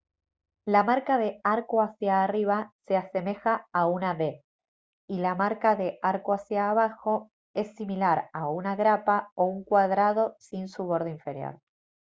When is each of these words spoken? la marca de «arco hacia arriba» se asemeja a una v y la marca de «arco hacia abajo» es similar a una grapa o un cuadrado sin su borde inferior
la 0.65 0.83
marca 0.83 1.19
de 1.19 1.39
«arco 1.43 1.79
hacia 1.79 2.23
arriba» 2.23 2.73
se 2.87 2.97
asemeja 2.97 3.67
a 3.71 3.85
una 3.85 4.15
v 4.15 4.43
y 5.07 5.19
la 5.19 5.35
marca 5.35 5.75
de 5.75 5.99
«arco 6.01 6.33
hacia 6.33 6.71
abajo» 6.71 7.29
es 7.53 7.75
similar 7.75 8.31
a 8.33 8.49
una 8.49 8.75
grapa 8.75 9.31
o 9.35 9.43
un 9.45 9.63
cuadrado 9.63 10.35
sin 10.39 10.69
su 10.69 10.85
borde 10.85 11.11
inferior 11.11 11.59